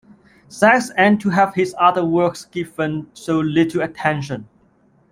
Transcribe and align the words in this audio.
Sex 0.47 0.89
and 0.97 1.21
to 1.21 1.29
have 1.29 1.53
his 1.53 1.75
other 1.77 2.03
works 2.03 2.45
given 2.45 3.07
so 3.13 3.39
little 3.39 3.83
attention. 3.83 4.49